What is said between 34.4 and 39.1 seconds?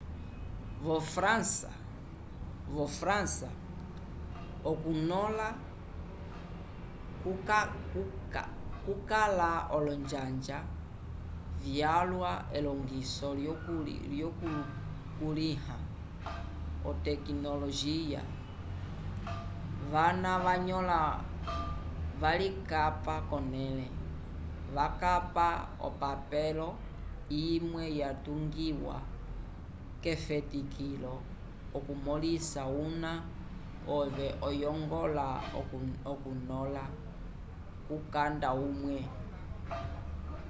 oyongola okunõla kukanda umwe